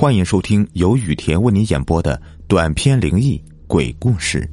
[0.00, 2.18] 欢迎收听由雨田为你演播的
[2.48, 4.50] 短篇灵异鬼故事。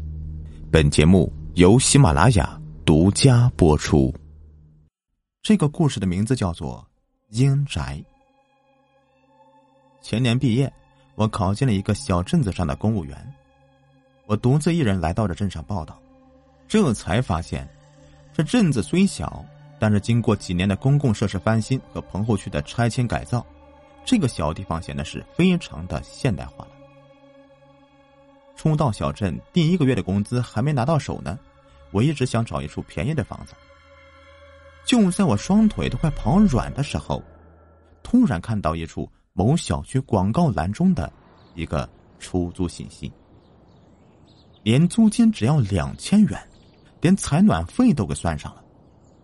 [0.70, 4.14] 本节目由喜马拉雅独家播出。
[5.42, 6.86] 这个故事的名字叫做
[7.40, 7.98] 《阴宅》。
[10.02, 10.70] 前年毕业，
[11.16, 13.18] 我考进了一个小镇子上的公务员。
[14.26, 15.98] 我独自一人来到这镇上报道，
[16.68, 17.66] 这才发现，
[18.34, 19.46] 这镇子虽小，
[19.80, 23.46] 但是经过几年的公共设施翻新和棚户区的拆迁改造。
[24.08, 26.72] 这个小地方显得是非常的现代化了。
[28.56, 31.38] 初到小镇，第一个月的工资还没拿到手呢，
[31.92, 33.54] 我一直想找一处便宜的房子。
[34.86, 37.22] 就在我双腿都快跑软的时候，
[38.02, 41.12] 突然看到一处某小区广告栏中的
[41.54, 43.12] 一个出租信息，
[44.64, 46.42] 连租金只要两千元，
[47.02, 48.64] 连采暖费都给算上了，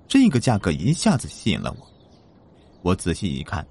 [0.09, 1.87] 这个价格一下子吸引了我。
[2.81, 3.65] 我仔细一看。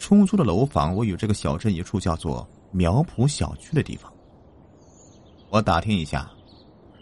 [0.00, 4.10] 出租的楼房位于这个小镇一处叫做苗圃小区的地方。
[5.50, 6.28] 我打听一下，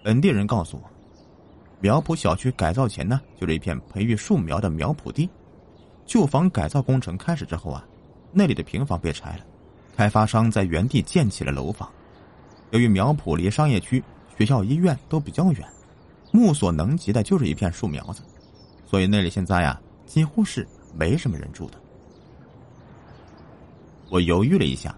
[0.03, 0.83] 本地人告诉我，
[1.81, 5.31] 苗圃小区改造前呢，就是一片培育树苗的苗圃地。
[6.05, 7.87] 旧房改造工程开始之后啊，
[8.33, 9.44] 那里的平房被拆了，
[9.97, 11.89] 开发商在原地建起了楼房。
[12.72, 14.03] 由于苗圃离商业区、
[14.37, 15.65] 学校、医院都比较远，
[16.33, 18.22] 目所能及的就是一片树苗子，
[18.84, 21.78] 所以那里现在呀，几乎是没什么人住的。
[24.09, 24.97] 我犹豫了一下，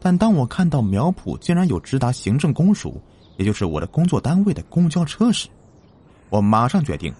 [0.00, 3.00] 但当我看到苗圃竟然有直达行政公署，
[3.36, 5.48] 也就是我的工作单位的公交车时，
[6.28, 7.12] 我马上决定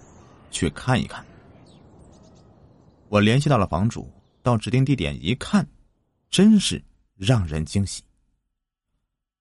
[0.51, 1.25] 去看一看。
[3.09, 4.09] 我联系到了房主，
[4.41, 5.67] 到指定地点一看，
[6.29, 6.81] 真是
[7.15, 8.03] 让人惊喜。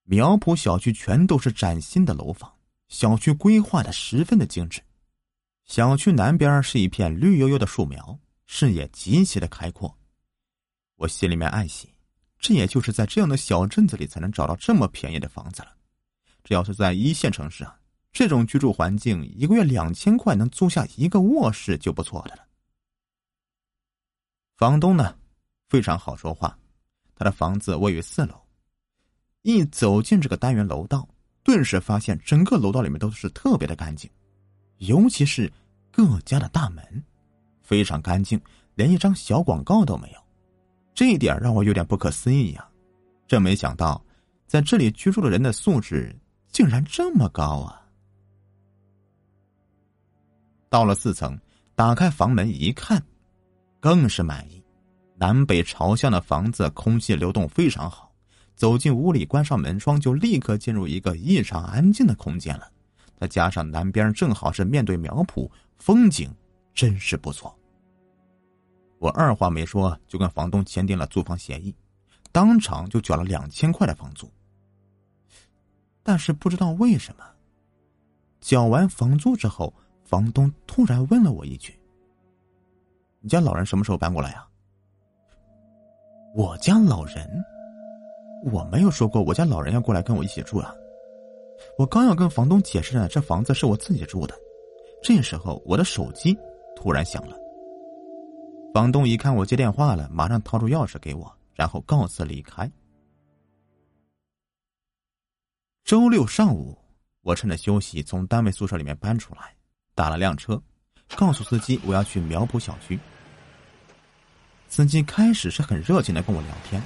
[0.05, 2.53] 苗圃小区全都是崭新的楼房，
[2.89, 4.81] 小区规划的十分的精致。
[5.65, 9.93] 小区南边是一片绿油油的树苗，视野极其的开阔。
[10.97, 11.93] 我心里面暗喜，
[12.39, 15.73] 这也就是在这样的小镇子里才能找到这么便宜的房子了。
[16.43, 17.79] 这要是在一线城市啊，
[18.13, 22.47] 这种居住环境，一个月两千块能租下一个卧室就不错的了。
[24.57, 25.15] 房东呢，
[25.69, 26.59] 非常好说话，
[27.15, 28.41] 他的房子位于四楼，
[29.43, 31.07] 一走进这个单元楼道，
[31.43, 34.11] 顿时发现整个楼道里面都是特别的干净，
[34.79, 35.53] 尤其是
[35.91, 37.05] 各家的大门，
[37.61, 38.41] 非常干净，
[38.77, 40.26] 连一张小广告都没有。
[40.97, 42.67] 这一点让我有点不可思议呀！
[43.29, 44.03] 真没想到，
[44.47, 46.17] 在这里居住的人的素质
[46.51, 47.87] 竟然这么高啊！
[50.71, 51.39] 到了四层，
[51.75, 53.01] 打开房门一看，
[53.79, 54.65] 更是满意。
[55.19, 58.11] 南北朝向的房子，空气流动非常好。
[58.55, 62.73] 走进屋里，关上门窗，就立刻进入一个异常安静的空间了。
[63.21, 65.47] 再加上南边正好是面对苗圃，
[65.77, 66.35] 风景
[66.73, 67.55] 真是不错。
[68.99, 71.75] 我二话没说，就跟房东签订了租房协议，
[72.33, 74.29] 当场就缴了两千块的房租。
[76.03, 77.25] 但是不知道为什么，
[78.41, 79.73] 缴完房租之后，
[80.05, 81.79] 房东突然问了我一句
[83.21, 84.47] ：“你家老人什么时候搬过来呀？”
[86.35, 87.29] 我家老人，
[88.51, 90.75] 我没有说过我家老人要过来跟我一起住啊。
[91.79, 94.35] 我刚要跟房东解释呢，这房子是我自己住的。
[95.03, 96.37] 这时候，我的手机
[96.77, 97.37] 突然响了。
[98.77, 102.71] 房东一看我接电话了，马上掏出钥匙给我，然后告辞离开。
[105.83, 106.77] 周六上午，
[107.23, 109.55] 我趁着休息从单位宿舍里面搬出来，
[109.95, 110.63] 打了辆车，
[111.17, 113.01] 告诉司机我要去苗圃小区。
[114.69, 116.83] 司机开始是很热情的跟我聊天，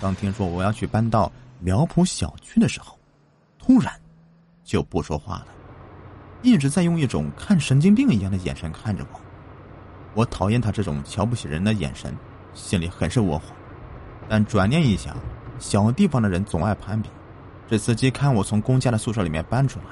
[0.00, 2.96] 当听说我要去搬到苗圃小区的时候，
[3.58, 3.92] 突然
[4.62, 5.48] 就不说话了，
[6.40, 9.20] 一直在用一种看神经病一样的眼神看着我。
[10.14, 12.16] 我讨厌他这种瞧不起人的眼神，
[12.54, 13.46] 心里很是窝火。
[14.28, 15.16] 但转念一想，
[15.58, 17.08] 小地方的人总爱攀比。
[17.68, 19.86] 这司机看我从公家的宿舍里面搬出来，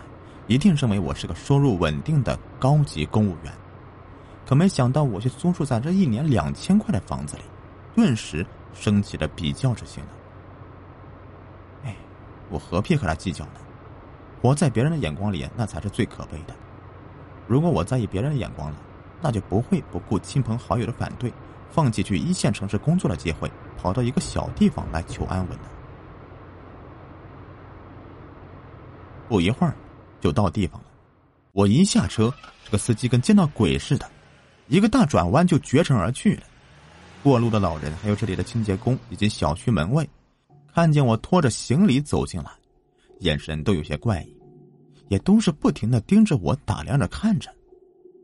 [0.46, 3.52] 一定认为我是个收入稳定的高级公务员。
[4.46, 7.42] 可没想到，我却租住在这一年两千块的房子里，
[7.94, 8.44] 顿时
[8.74, 10.10] 升起了比较之心了。
[11.84, 11.96] 哎，
[12.50, 13.52] 我何必和他计较呢？
[14.42, 16.54] 活在别人的眼光里，那才是最可悲的。
[17.46, 18.76] 如果我在意别人的眼光了，
[19.20, 21.32] 那就不会不顾亲朋好友的反对，
[21.70, 25.64] 放弃去一线城市工作的机会，跑到一个小地方来求安稳的。
[29.28, 29.74] 不一会儿，
[30.20, 30.86] 就到地方了。
[31.52, 32.32] 我一下车，
[32.64, 34.08] 这个司机跟见到鬼似的，
[34.68, 36.42] 一个大转弯就绝尘而去了。
[37.22, 40.08] 过路的老人，还有这里的清洁工以及小区门卫，
[40.72, 42.50] 看见我拖着行李走进来，
[43.18, 44.34] 眼神都有些怪异，
[45.08, 47.54] 也都是不停的盯着我打量着看着。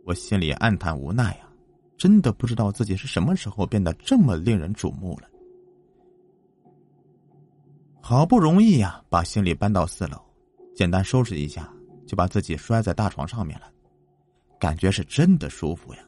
[0.07, 1.51] 我心里暗叹无奈啊，
[1.99, 5.29] 真的不知道自己是什么时候变得这么令人瞩目了。
[8.01, 10.17] 好不容易呀，把行李搬到四楼，
[10.77, 11.69] 简单收拾一下，
[12.07, 13.67] 就把自己摔在大床上面了，
[14.61, 16.01] 感觉是真的舒服呀。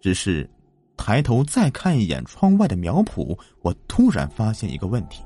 [0.00, 0.48] 只是
[0.96, 5.24] 抬头再看一眼窗外的苗圃，我突然发现一个问题：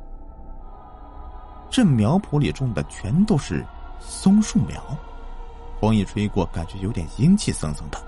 [1.70, 3.62] 这苗圃里种的全都是
[4.00, 4.82] 松树苗，
[5.80, 7.98] 风一吹过，感觉有点阴气森森的。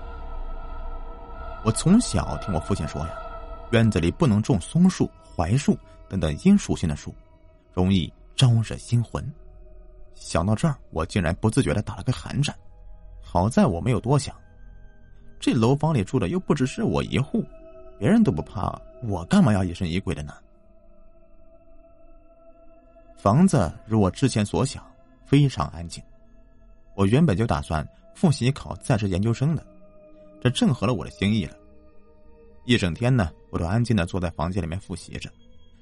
[1.65, 3.13] 我从小听我父亲说呀，
[3.71, 5.75] 院子里不能种松树、槐树
[6.07, 7.13] 等等阴属性的树，
[7.73, 9.25] 容易招惹心魂。
[10.13, 12.55] 想到这儿，我竟然不自觉的打了个寒颤。
[13.19, 14.35] 好在我没有多想，
[15.39, 17.43] 这楼房里住的又不只是我一户，
[17.97, 20.33] 别人都不怕，我干嘛要疑神疑鬼的呢？
[23.17, 24.85] 房子如我之前所想，
[25.25, 26.03] 非常安静。
[26.95, 29.65] 我原本就打算复习考在职研究生的。
[30.41, 31.55] 这正合了我的心意了。
[32.65, 35.29] 一整天呢，我都安静的坐在房间里面复习着，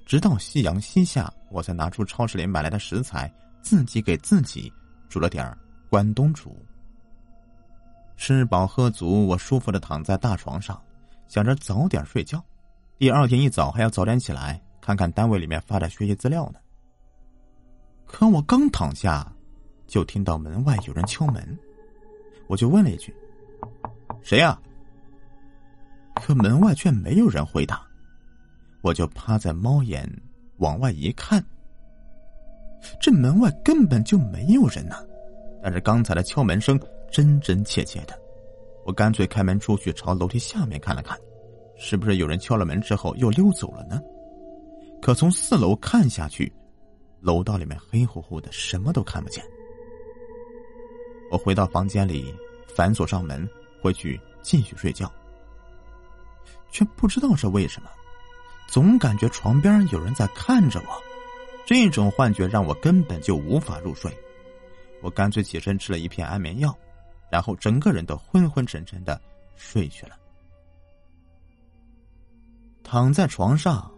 [0.06, 3.32] 直到夕阳西下，我才拿出超市里买来的食材，
[3.62, 4.72] 自己给自己
[5.10, 5.56] 煮了点
[5.90, 6.56] 关东煮。
[8.18, 10.80] 吃饱喝足，我舒服的躺在大床上，
[11.28, 12.44] 想着早点睡觉，
[12.98, 16.60] 第二天一早还要早点起来，看看单位里面发的学习资料呢。
[18.06, 19.32] 可我刚躺下，
[19.92, 21.60] 就听到门外有人敲门，
[22.48, 23.14] 我就问了一句。
[24.22, 24.58] 谁呀？
[26.16, 27.86] 可门外却没有人回答，
[28.80, 30.10] 我就趴在猫眼
[30.60, 31.44] 往外一看，
[33.02, 34.96] 这门外根本就没有人呐。
[35.62, 36.80] 但是刚才的敲门声
[37.12, 38.18] 真真切切的，
[38.86, 41.20] 我干脆开门出去，朝楼梯下面看了看，
[41.76, 44.02] 是不是有人敲了门之后又溜走了呢？
[45.02, 46.50] 可从四楼看下去，
[47.20, 49.44] 楼道里面黑乎乎的，什么都看不见。
[51.32, 52.36] 我回到房间里，
[52.76, 53.50] 反锁上门。
[53.82, 55.12] 回去继续睡觉，
[56.70, 57.90] 却不知道是为什么，
[58.68, 61.02] 总感觉床边有人在看着我。
[61.66, 64.16] 这种幻觉让我根本就无法入睡。
[65.02, 66.78] 我干脆起身吃了一片安眠药，
[67.32, 69.20] 然后整个人都昏昏沉沉的
[69.56, 70.16] 睡去了。
[72.84, 73.92] 躺在床上，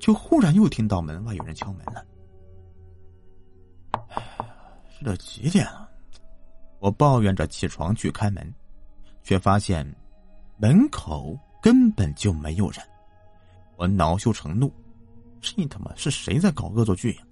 [0.00, 2.02] 就忽然又听到门外有人敲门了。
[5.02, 5.88] 这几点了？
[6.78, 8.54] 我抱怨着起床去开门，
[9.22, 9.86] 却发现
[10.56, 12.82] 门口根本就没有人。
[13.76, 14.72] 我恼羞成怒，
[15.40, 17.22] 这他妈是谁在搞恶作剧呀？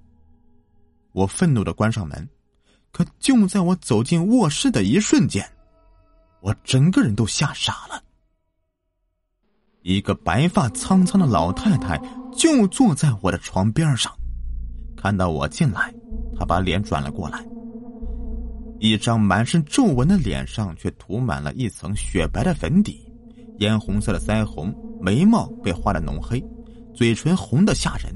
[1.12, 2.28] 我愤怒的关上门，
[2.92, 5.44] 可就在我走进卧室的一瞬间，
[6.40, 8.02] 我整个人都吓傻了。
[9.82, 12.00] 一个白发苍苍的老太太
[12.32, 14.16] 就坐在我的床边上，
[14.96, 15.92] 看到我进来，
[16.38, 17.44] 她把脸转了过来。
[18.80, 22.98] 一张满是皱纹的脸上，却涂满了一层雪白的粉底，
[23.58, 26.42] 嫣红色的腮红，眉毛被画的浓黑，
[26.94, 28.10] 嘴唇红的吓人。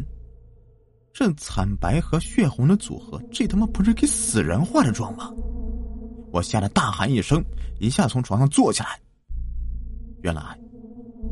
[1.13, 5.31] 这惨白和血红的组合，这他妈不是给死人化的妆吗？
[6.33, 7.45] 我吓得大喊一声，
[7.79, 8.99] 一下从床上坐起来。
[10.23, 10.59] 原来，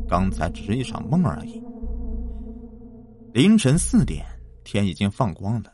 [0.07, 1.59] 刚才只是一场梦而已。
[3.33, 4.23] 凌晨四点，
[4.63, 5.73] 天已经放光了，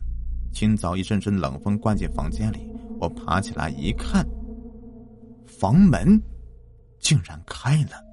[0.53, 2.68] 清早一阵阵冷风灌进房间里。
[2.99, 4.25] 我爬起来一看，
[5.45, 6.21] 房门
[6.99, 8.03] 竟然开了，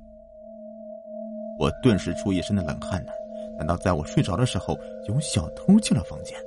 [1.58, 3.12] 我顿时出一身的冷汗呢。
[3.58, 6.38] 难道在我睡着的时候有小偷进了房间？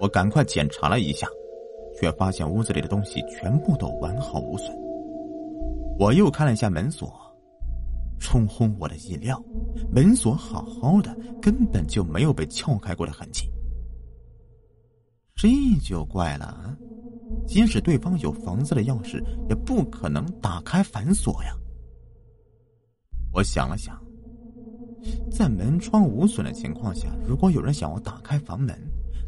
[0.00, 1.28] 我赶快检查了一下，
[1.94, 4.76] 却发现屋子里的东西全部都完好无损。
[5.98, 7.08] 我又看了一下门锁，
[8.18, 9.40] 出乎我的意料，
[9.92, 13.48] 门锁好好的，根本就没有被撬开过的痕迹。
[15.36, 15.48] 这
[15.80, 16.76] 就怪了。
[17.46, 21.54] 即使对方有房子的钥匙，也不可能打开反锁呀。
[23.32, 23.98] 我想了想，
[25.30, 28.78] 在门窗无损的情况下，如果有人想要打开房门，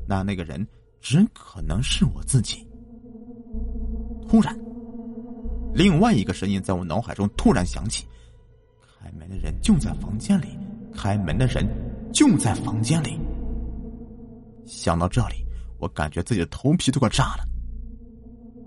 [0.07, 0.67] 那那个人
[1.01, 2.67] 只可能是我自己。
[4.29, 4.59] 突然，
[5.75, 8.07] 另外一个声音在我脑海中突然响起
[9.01, 10.49] ：“开门的人就在房间里，
[10.95, 11.67] 开门的人
[12.13, 13.19] 就在房间里。”
[14.67, 15.37] 想到这里，
[15.79, 17.49] 我感觉自己的头皮都快炸了。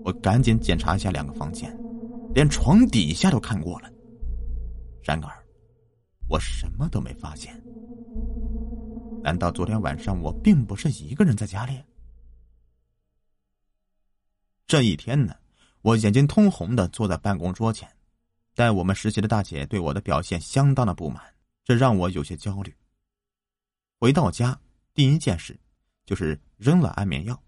[0.08, 1.70] 我赶紧检查一下两个房间，
[2.34, 3.92] 连床底下都看过了。
[5.02, 5.30] 然而，
[6.30, 7.54] 我什么都没发现。
[9.22, 11.78] 难道昨天晚上我并不是一个人在家里？
[14.66, 15.36] 这一天呢，
[15.82, 17.86] 我眼睛通红的坐在办公桌前，
[18.54, 21.22] 带我们实习的大姐对我的表现相当的不满，
[21.64, 22.74] 这让我有些焦虑。
[24.00, 24.58] 回到家，
[24.94, 25.54] 第一件事
[26.06, 27.38] 就是扔了安眠药，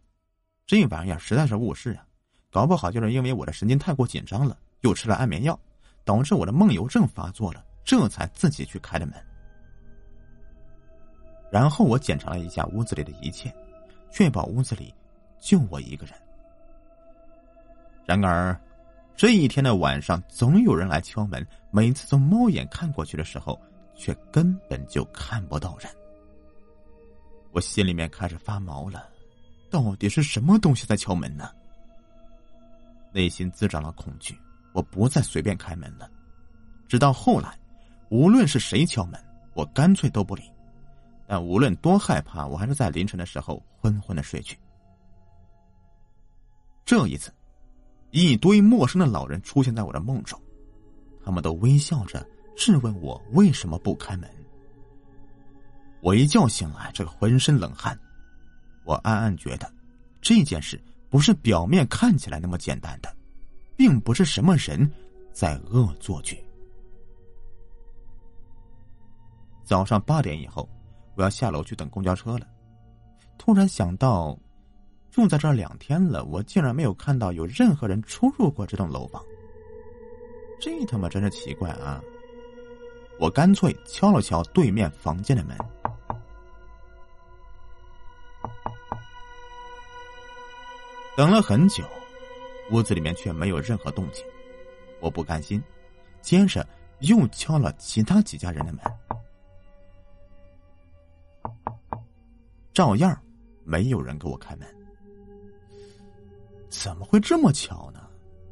[0.67, 2.07] 这玩意儿实在是误事啊！
[2.51, 5.59] 搞不好就是因为我的神经太过紧张了，又吃了安眠药，
[6.05, 9.15] 导致我的梦游症发作了，这才自己去开的门。
[11.51, 13.55] 然后我检查了一下屋子里的一切，
[14.11, 14.93] 确保屋子里
[15.41, 16.15] 就我一个人。
[18.05, 18.59] 然而，
[19.17, 23.61] 这一天的晚上总有人来敲门，每次从猫眼看过去的时候，
[23.95, 25.89] 却根本就看不到人。
[27.53, 29.09] 我心里面开始发毛了，
[29.71, 31.51] 到底是什么东西在敲门呢？
[33.13, 34.39] 内心滋长了恐惧，
[34.73, 36.11] 我不再随便开门了。
[36.89, 37.59] 直到后来，
[38.09, 39.21] 无论是谁敲门，
[39.55, 40.43] 我干脆都不理。
[41.27, 44.59] 但无论多害怕，我还是在凌晨的时候昏昏的睡去。
[46.85, 47.33] 这一次，
[48.11, 50.41] 一堆陌生的老人出现在我的梦中，
[51.25, 52.27] 他们都微笑着
[52.57, 54.29] 质问我为什么不开门。
[56.01, 57.97] 我一觉醒来，这个浑身冷汗。
[58.85, 59.73] 我暗暗觉得，
[60.21, 63.15] 这件事不是表面看起来那么简单的，
[63.77, 64.91] 并不是什么人
[65.33, 66.43] 在恶作剧。
[69.65, 70.67] 早上八点以后。
[71.17, 72.47] 我要下楼去等公交车了，
[73.37, 74.39] 突然想到，
[75.11, 79.23] 住在这两天了，我竟然没有看到有任何人出入过这栋楼房。
[80.59, 82.01] 这他妈真是奇怪啊！
[83.19, 85.55] 我干脆敲了敲对面房间的门，
[91.21, 91.85] 等了很久，
[92.71, 94.25] 屋子里面却没有任何动静。
[95.01, 95.63] 我不甘心，
[96.23, 96.67] 接着
[97.01, 98.83] 又敲了其他几家人的门。
[102.73, 103.23] 照样
[103.65, 104.67] 没有人给我开门，
[106.71, 108.01] 怎么会这么巧呢？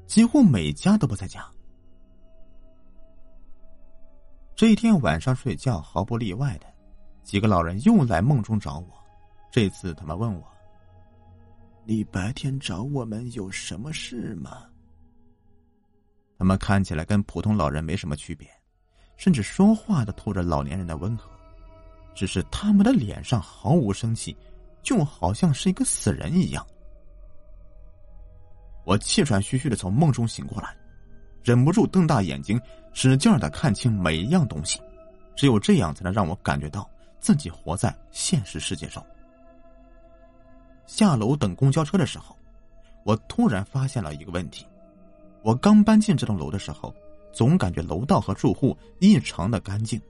[0.07, 1.51] 几乎每家都不在家。
[4.55, 6.67] 这一天晚上睡觉，毫不例外的，
[7.23, 8.89] 几个老人又来梦中找我。
[9.51, 10.47] 这次他们问我
[11.90, 14.66] ：“你白天找我们有什么事吗？”
[16.37, 18.47] 他们看起来跟普通老人没什么区别，
[19.16, 21.30] 甚至说话都透着老年人的温和。
[22.14, 24.37] 只是他们的脸上毫无生气，
[24.83, 26.66] 就好像是一个死人一样。
[28.85, 30.76] 我气喘吁吁的从梦中醒过来，
[31.42, 32.61] 忍不住瞪大眼睛，
[32.92, 34.78] 使劲的看清每一样东西。
[35.35, 36.87] 只有这样，才能让我感觉到
[37.18, 39.02] 自己活在现实世界中。
[40.88, 42.35] 下楼等公交车的时候，
[43.04, 44.66] 我突然发现了一个问题：
[45.42, 46.92] 我刚搬进这栋楼的时候，
[47.30, 50.00] 总感觉楼道和住户异常的干净。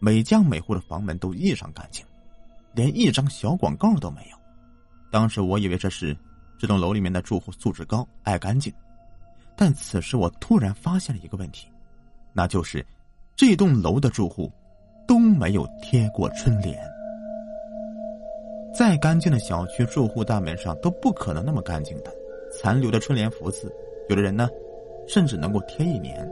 [0.00, 2.04] 每家每户的房门都异常干净，
[2.72, 4.36] 连一张小广告都没有。
[5.10, 6.16] 当时我以为这是
[6.58, 8.72] 这栋楼里面的住户素质高、爱干净，
[9.54, 11.68] 但此时我突然发现了一个问题，
[12.32, 12.84] 那就是
[13.36, 14.50] 这栋楼的住户
[15.06, 16.93] 都没有贴过春联。
[18.76, 22.14] 再干净的小区住户大门上都不可能那么干净的，
[22.52, 23.72] 残留的春联福字，
[24.08, 24.48] 有的人呢，
[25.06, 26.30] 甚至能够贴一年。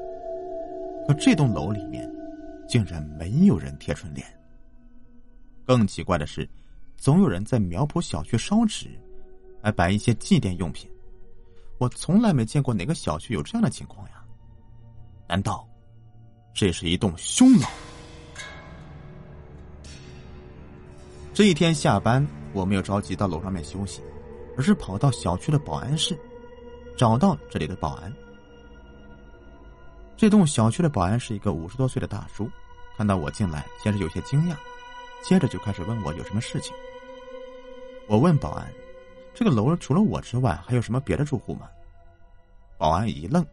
[1.06, 2.11] 可这栋楼里面。
[2.68, 4.26] 竟然没有人贴春联。
[5.66, 6.49] 更奇怪的是，
[6.96, 8.88] 总有人在苗圃小区烧纸，
[9.62, 10.90] 还摆一些祭奠用品。
[11.76, 14.25] 我从来没见过哪个小区有这样的情况呀？
[15.28, 15.68] 难道
[16.54, 17.66] 这是一栋凶楼？
[21.35, 24.03] 这一天下班，我没有着急到楼上面休息，
[24.55, 26.15] 而是跑到小区的保安室，
[26.95, 28.12] 找到这里的保安。
[30.15, 32.49] 这栋小区的保安是一个五十多岁的大叔。
[32.99, 34.57] 看到我进来，先是有些惊讶，
[35.23, 36.75] 接着就开始问我有什么事情。
[38.07, 38.71] 我问保安
[39.33, 41.67] ：“这个楼除了我之外，还有什么别的住户吗？”
[42.77, 43.45] 保安一愣，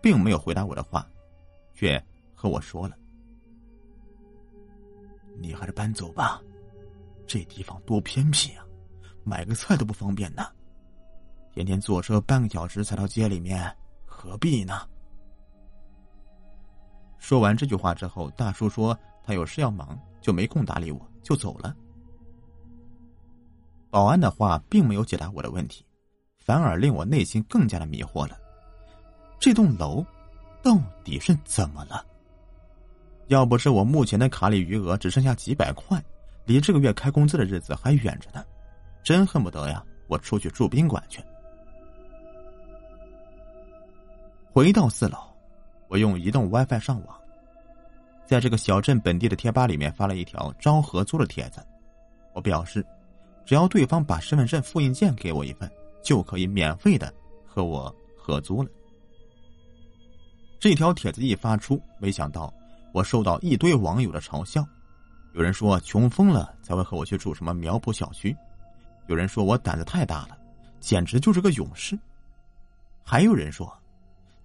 [0.00, 1.04] 并没有回答我的话，
[1.74, 2.00] 却
[2.36, 2.96] 和我说了
[5.36, 6.40] ：“你还是搬走吧，
[7.26, 8.64] 这地方多偏僻啊，
[9.24, 10.46] 买个菜都不方便呢，
[11.52, 14.88] 天天坐车半个小时才到街里面，何必呢？”
[17.18, 21.74] 说完这句话之后，大叔说他有事要忙，就没空搭理我，就走了。
[23.90, 25.84] 保安的话并没有解答我的问题，
[26.38, 28.38] 反而令我内心更加的迷惑了。
[29.40, 30.04] 这栋楼
[30.62, 32.04] 到底是怎么了？
[33.28, 36.00] 要不是我目前的卡里余额只剩下几百块，
[36.46, 38.42] 离这个月开工资的日子还远着呢，
[39.02, 41.20] 真恨不得呀，我出去住宾馆去。
[44.52, 45.18] 回到四楼。
[45.88, 47.16] 我用移动 WiFi 上网，
[48.24, 51.64] 在这个小镇本地的贴吧里面发了一条招合租的帖子。
[52.34, 52.84] 我表示，
[53.44, 55.70] 只要对方把身份证复印件给我一份，
[56.02, 57.14] 就可以免费的
[57.46, 58.68] 和我合租了。
[60.58, 62.52] 这条帖子一发出，没想到
[62.92, 64.66] 我受到一堆网友的嘲笑。
[65.36, 68.34] 有人说穷疯了才会和我去住什么苗圃小区，
[69.06, 70.38] 有人说我胆子太大了，
[70.80, 71.96] 简直就是个勇士，
[73.04, 73.70] 还有人说。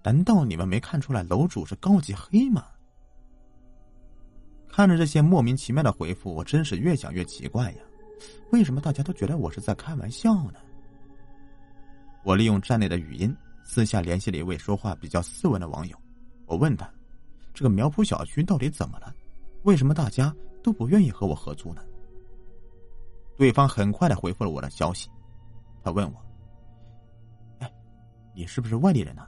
[0.03, 2.65] 难道你们没看出来楼主是高级黑吗？
[4.67, 7.77] 看着这些莫名其妙的回复，我真是越想越奇怪呀！
[8.51, 10.59] 为什么大家都觉得我是在开玩笑呢？
[12.23, 13.33] 我利用站内的语音，
[13.63, 15.95] 私下联系了一位说话比较斯文的网友。
[16.47, 16.89] 我问他
[17.53, 19.15] ：“这个苗圃小区到底怎么了？
[19.63, 21.81] 为什么大家都不愿意和我合租呢？”
[23.37, 25.09] 对方很快的回复了我的消息。
[25.83, 26.25] 他问我
[27.59, 27.73] ：“哎，
[28.35, 29.27] 你是不是外地人呢？”“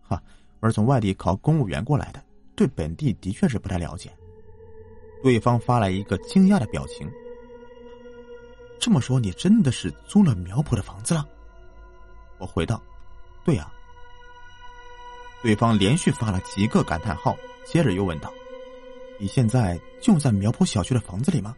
[0.00, 0.22] 哈，
[0.60, 2.22] 我是从外地考公务员过来的，
[2.54, 4.12] 对本地的确是不太了解。”
[5.22, 7.10] 对方发来一个惊讶的表情。
[8.78, 11.26] 这么说，你真的是租了苗圃的房子了？
[12.38, 12.80] 我回道
[13.44, 13.72] ：“对呀。”
[15.42, 18.32] 对方连续发了几个感叹号，接着又问道
[19.18, 21.56] ：“你现在就在苗圃小区的房子里吗？”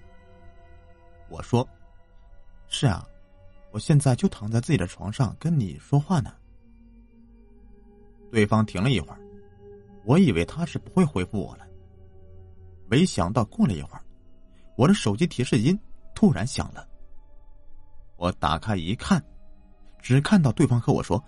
[1.29, 1.67] 我说
[2.69, 3.07] ：“是啊，
[3.73, 6.33] 我现在就躺在自己的床上跟你说话呢。”
[8.31, 9.19] 对方停了一会儿，
[10.05, 11.67] 我以为他是不会回复我了。
[12.89, 14.03] 没想到过了一会儿，
[14.77, 15.79] 我的手机提示音
[16.15, 16.87] 突然响了。
[18.17, 19.23] 我打开一看，
[20.01, 21.23] 只看到对方和我说：“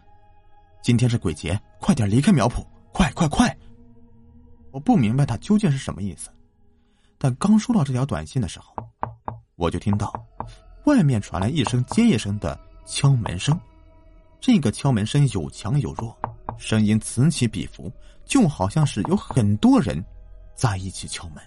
[0.83, 3.57] 今天是鬼节，快点离开苗圃，快快快！”
[4.79, 6.31] 我不明白他究竟是什么意思，
[7.19, 8.73] 但刚收到这条短信的时候，
[9.57, 10.15] 我就听到
[10.85, 12.57] 外面传来一声接一声的
[12.87, 13.59] 敲门声。
[14.41, 16.17] 这个敲门声有强有弱，
[16.59, 17.93] 声音此起彼伏，
[18.25, 20.01] 就好像是有很多人。
[20.55, 21.43] 在一起敲门，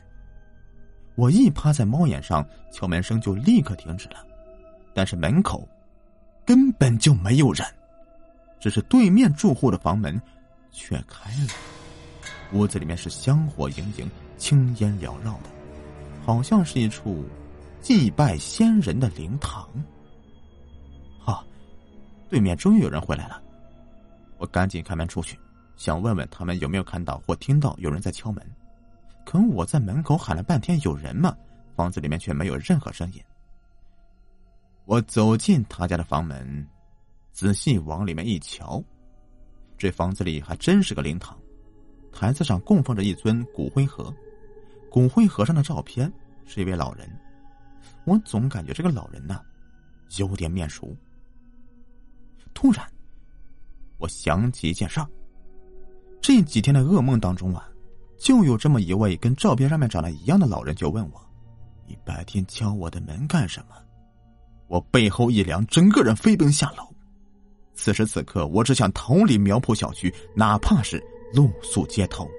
[1.16, 4.26] 我一趴在猫眼上，敲门声就立刻停止了。
[4.94, 5.66] 但是门口
[6.46, 7.66] 根本就没有人，
[8.60, 10.22] 只是对面住户的房门
[10.70, 11.81] 却开了。
[12.54, 15.50] 屋子里面是香火盈盈、青烟缭绕的，
[16.26, 17.24] 好像是一处
[17.82, 19.68] 祭拜先人的灵堂。
[21.20, 21.46] 哈，
[22.30, 23.42] 对面终于有人回来了，
[24.38, 25.40] 我赶紧开门出去，
[25.76, 28.46] 想问问他们有没有看到或听到有人在敲门。
[29.26, 31.36] 可我在门口喊了半天有人吗？
[31.76, 33.22] 房子里面却没有任何声音。
[34.86, 36.68] 我走进他家的房门，
[37.32, 38.84] 仔细往里面一瞧，
[39.78, 41.38] 这房子里还真是个灵堂，
[42.12, 44.14] 台子上供奉着一尊骨灰盒，
[44.90, 46.12] 骨灰盒上的照片
[46.46, 47.10] 是一位老人，
[48.06, 49.42] 我总感觉这个老人呢
[50.18, 50.96] 有点面熟。
[52.54, 52.86] 突然，
[53.98, 55.08] 我想起一件事儿，
[56.22, 57.68] 这几天的噩梦当中啊。
[58.20, 61.20] 就有这么一位跟照片上面长得一样的老人，就问我
[61.90, 63.76] ：“你白天敲我的门干什么？”
[64.70, 66.88] 我背后一凉，整个人飞奔下楼。
[67.74, 72.30] 此时此刻，我只想逃离苗圃小区，哪怕是露宿街头。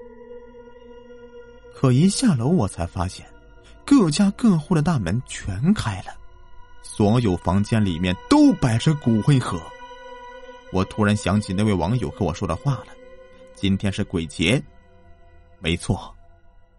[1.75, 3.27] 可一下楼，我才发现，
[3.85, 6.15] 各家各户的大门全开了，
[6.83, 9.61] 所有房间里面都摆着骨灰盒。
[10.73, 12.87] 我突然想起那位网友和我说的话了
[13.55, 14.63] ：“今天是鬼节。”
[15.61, 16.15] 没错，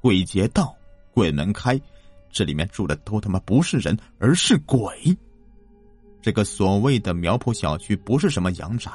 [0.01, 0.75] 鬼节到，
[1.13, 1.79] 鬼门开，
[2.31, 5.15] 这里面住的都他妈不是人，而是鬼。
[6.21, 8.89] 这个所谓的苗圃小区不是什么阳宅，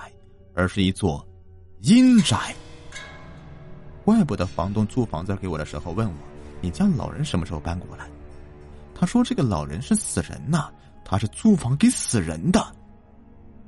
[0.55, 1.27] 而是一座
[1.83, 2.57] 阴宅。
[4.09, 6.15] 怪不得房东租房子给我的时候问我
[6.63, 8.09] ：“你家老人什么时候搬过来？”
[8.99, 10.71] 他说：“这个老人是死人呐，
[11.05, 12.75] 他是租房给死人的。”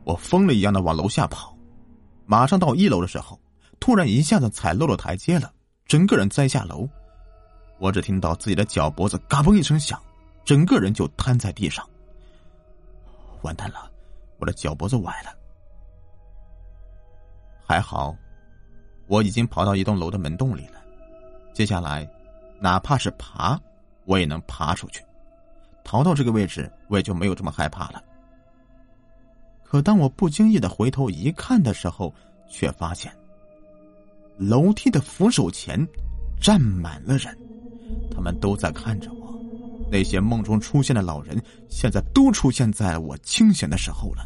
[0.03, 1.55] 我疯了一样的往楼下跑，
[2.25, 3.39] 马上到一楼的时候，
[3.81, 5.53] 突然一下子踩漏了台阶了。
[5.85, 6.89] 整个人栽下楼，
[7.79, 10.01] 我只听到自己的脚脖子嘎嘣一声响，
[10.43, 11.87] 整个人就瘫在地上。
[13.43, 13.91] 完蛋了，
[14.39, 15.35] 我的脚脖子崴了。
[17.63, 18.17] 还好，
[19.11, 20.81] 我已经跑到一栋楼的门洞里了。
[21.53, 22.09] 接下来，
[22.61, 23.59] 哪怕是爬，
[24.05, 25.05] 我也能爬出去。
[25.83, 28.01] 逃到这个位置，我也就没有这么害怕了。
[29.65, 32.15] 可当我不经意的回头一看的时候，
[32.49, 33.13] 却发现。
[34.39, 35.85] 楼梯的扶手前
[36.41, 37.37] 站满了人，
[38.15, 39.37] 他们都在看着我。
[39.91, 41.37] 那些梦中出现的老人，
[41.69, 44.25] 现在都出现在我清醒的时候了。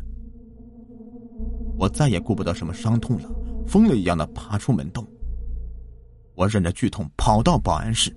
[1.78, 3.30] 我再也顾不得什么伤痛了，
[3.66, 5.06] 疯了一样的爬出门洞。
[6.34, 8.14] 我忍着剧痛跑到保安室，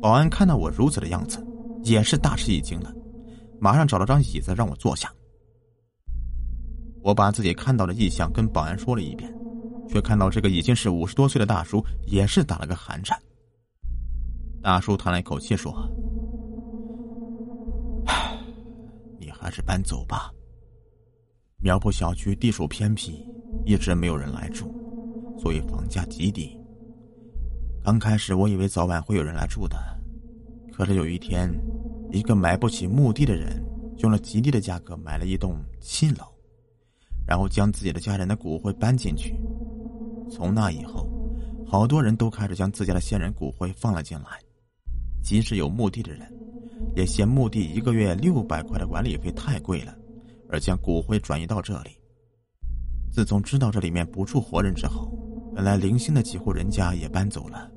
[0.00, 1.44] 保安看到我如此的样子，
[1.82, 2.92] 也是大吃一惊了，
[3.60, 5.12] 马上找了张椅子让我坐下。
[7.02, 9.32] 我把自己看到的异象跟保安说了一遍。
[9.86, 13.20] 却看到这个已经是五十多岁的大叔，也是打了个寒颤。
[14.62, 15.72] 大叔叹了一口气说
[19.20, 20.32] ：“你还是搬走吧。
[21.58, 23.22] 苗圃小区地处偏僻，
[23.64, 24.72] 一直没有人来住，
[25.38, 26.58] 所以房价极低。
[27.82, 29.76] 刚开始我以为早晚会有人来住的，
[30.72, 31.50] 可是有一天，
[32.10, 33.62] 一个买不起墓地的人，
[33.98, 36.24] 用了极低的价格买了一栋新楼。”
[37.26, 39.34] 然后将自己的家人的骨灰搬进去。
[40.30, 41.08] 从那以后，
[41.66, 44.26] 好多人都开始将自家的先人骨灰放了进来。
[45.22, 46.30] 即使有墓地的人，
[46.94, 49.96] 也嫌墓地一个月六百块的管理费太贵了，
[50.50, 51.92] 而将骨灰转移到这里。
[53.14, 55.08] 自从知道这里面不住活人之后，
[55.54, 57.70] 本来零星的几户人家也搬走了，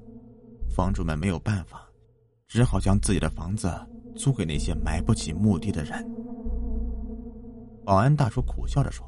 [0.68, 1.88] 房主们没有办法，
[2.48, 3.72] 只好将自己的房子
[4.16, 6.04] 租给那些买不起墓地的人。
[7.86, 9.08] 保安大叔苦笑着说：“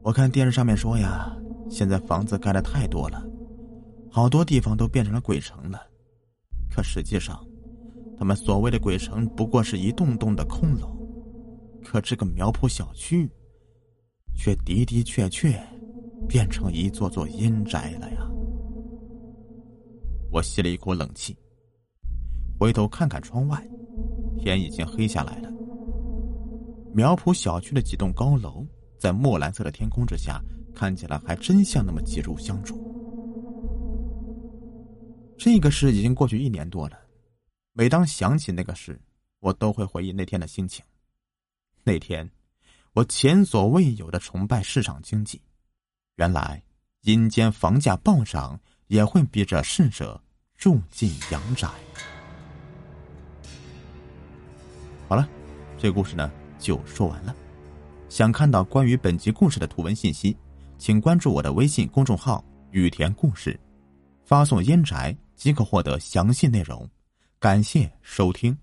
[0.00, 1.36] 我看电视上面说呀，
[1.68, 3.22] 现在房子盖的太多了。”
[4.10, 5.78] 好多地方都变成了鬼城了，
[6.74, 7.46] 可实际上，
[8.18, 10.96] 他们所谓的鬼城不过是一栋栋的空楼，
[11.84, 13.30] 可这个苗圃小区，
[14.36, 15.60] 却的的确确
[16.28, 18.18] 变成一座座阴宅了呀！
[20.30, 21.36] 我吸了一口冷气，
[22.58, 23.66] 回头看看窗外，
[24.38, 25.50] 天已经黑下来了。
[26.94, 28.66] 苗圃小区的几栋高楼，
[28.98, 30.42] 在墨蓝色的天空之下，
[30.74, 32.82] 看起来还真像那么几入相处。
[35.38, 36.98] 这个事已经过去一年多了，
[37.72, 39.00] 每当想起那个事，
[39.40, 40.84] 我都会回忆那天的心情。
[41.84, 42.28] 那天，
[42.96, 45.38] 我前所未有的崇拜市场经济。
[46.14, 46.62] 原来，
[47.02, 50.18] 阴间房价暴涨也会逼着逝者
[50.56, 51.68] 住进阳宅。
[55.06, 55.28] 好了，
[55.76, 57.36] 这故事呢就说完了。
[58.08, 60.34] 想看到关于本集故事的图文信息，
[60.78, 63.60] 请关注我的微信公众号“雨田故事”，
[64.24, 65.14] 发送“阴宅”。
[65.36, 66.88] 即可获得详细内容，
[67.38, 68.56] 感谢收听。